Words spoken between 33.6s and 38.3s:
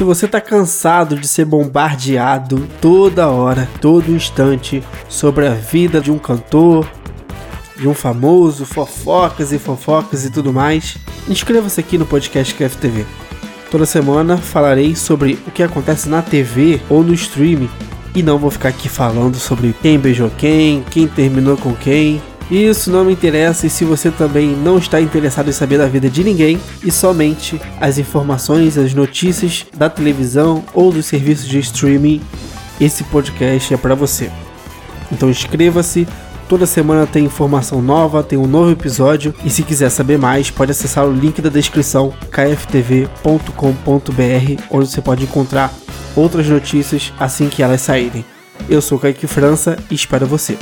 é para você. Então inscreva-se, Toda semana tem informação nova,